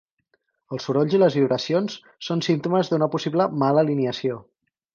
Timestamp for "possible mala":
3.17-3.85